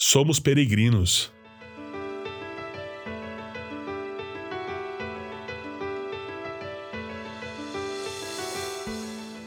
[0.00, 1.32] somos peregrinos.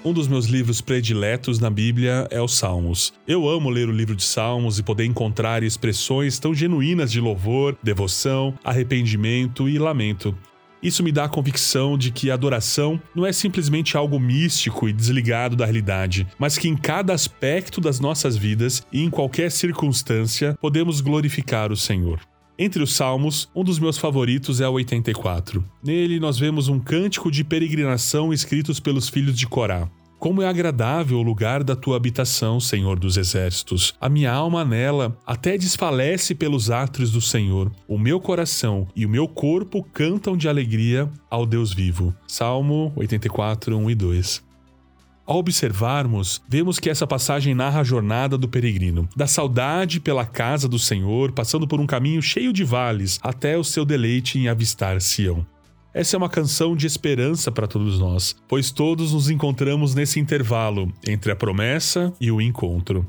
[0.04, 3.14] Um dos meus livros prediletos na Bíblia é os Salmos.
[3.26, 7.78] Eu amo ler o livro de Salmos e poder encontrar expressões tão genuínas de louvor,
[7.82, 10.36] devoção, arrependimento e lamento.
[10.82, 14.94] Isso me dá a convicção de que a adoração não é simplesmente algo místico e
[14.94, 20.58] desligado da realidade, mas que em cada aspecto das nossas vidas e em qualquer circunstância
[20.60, 22.20] podemos glorificar o Senhor.
[22.58, 25.64] Entre os salmos, um dos meus favoritos é o 84.
[25.84, 29.90] Nele, nós vemos um cântico de peregrinação escritos pelos filhos de Corá.
[30.22, 33.96] Como é agradável o lugar da tua habitação, Senhor dos exércitos.
[34.00, 37.72] A minha alma nela até desfalece pelos átrios do Senhor.
[37.88, 42.16] O meu coração e o meu corpo cantam de alegria ao Deus vivo.
[42.28, 44.44] Salmo 84, 1 e 2.
[45.26, 50.70] Ao observarmos, vemos que essa passagem narra a jornada do peregrino, da saudade pela casa
[50.70, 55.02] do Senhor, passando por um caminho cheio de vales, até o seu deleite em avistar
[55.02, 55.44] Sião.
[55.94, 60.92] Essa é uma canção de esperança para todos nós, pois todos nos encontramos nesse intervalo
[61.06, 63.06] entre a promessa e o encontro.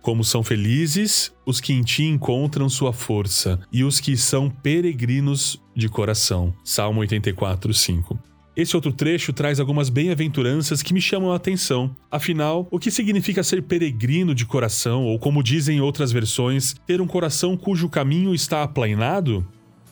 [0.00, 5.60] Como são felizes os que em ti encontram sua força e os que são peregrinos
[5.74, 6.54] de coração.
[6.62, 8.16] Salmo 84, 5.
[8.56, 11.94] Esse outro trecho traz algumas bem-aventuranças que me chamam a atenção.
[12.08, 17.00] Afinal, o que significa ser peregrino de coração, ou como dizem em outras versões, ter
[17.00, 19.44] um coração cujo caminho está aplainado?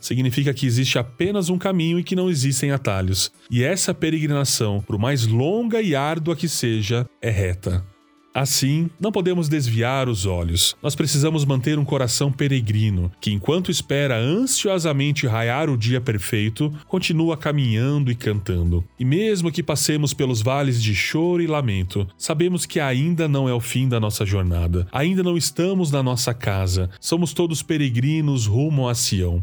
[0.05, 3.33] Significa que existe apenas um caminho e que não existem atalhos.
[3.51, 7.83] E essa peregrinação, por mais longa e árdua que seja, é reta.
[8.35, 10.77] Assim, não podemos desviar os olhos.
[10.83, 17.35] Nós precisamos manter um coração peregrino, que enquanto espera ansiosamente raiar o dia perfeito, continua
[17.35, 18.85] caminhando e cantando.
[19.01, 23.55] E mesmo que passemos pelos vales de choro e lamento, sabemos que ainda não é
[23.55, 24.87] o fim da nossa jornada.
[24.93, 26.91] Ainda não estamos na nossa casa.
[27.01, 29.43] Somos todos peregrinos rumo a Sião.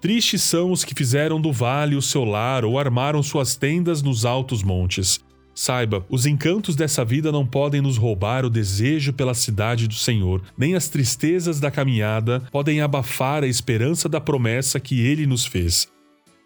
[0.00, 4.24] Tristes são os que fizeram do vale o seu lar ou armaram suas tendas nos
[4.24, 5.20] altos montes.
[5.54, 10.40] Saiba, os encantos dessa vida não podem nos roubar o desejo pela cidade do Senhor,
[10.56, 15.86] nem as tristezas da caminhada podem abafar a esperança da promessa que ele nos fez.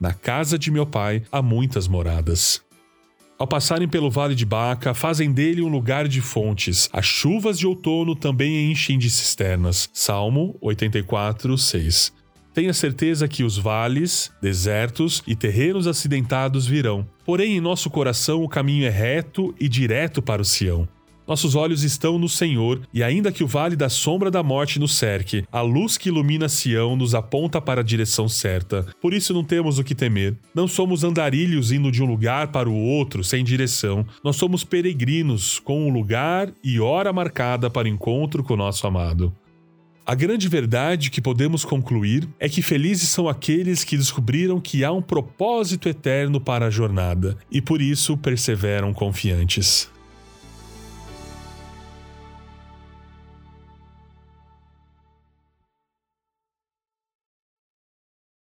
[0.01, 2.61] Na casa de meu pai há muitas moradas.
[3.39, 6.89] Ao passarem pelo vale de Baca, fazem dele um lugar de fontes.
[6.93, 9.89] As chuvas de outono também enchem de cisternas.
[9.93, 12.24] Salmo 84, 6.
[12.55, 17.05] Tenha certeza que os vales, desertos e terrenos acidentados virão.
[17.27, 20.89] Porém, em nosso coração o caminho é reto e direto para o Sião.
[21.27, 24.95] Nossos olhos estão no Senhor, e ainda que o vale da sombra da morte nos
[24.95, 28.87] cerque, a luz que ilumina Sião nos aponta para a direção certa.
[29.01, 30.37] Por isso não temos o que temer.
[30.55, 34.07] Não somos andarilhos indo de um lugar para o outro sem direção.
[34.23, 39.35] Nós somos peregrinos, com um lugar e hora marcada para encontro com nosso amado.
[40.07, 44.93] A grande verdade que podemos concluir é que felizes são aqueles que descobriram que há
[44.93, 49.94] um propósito eterno para a jornada e por isso perseveram confiantes.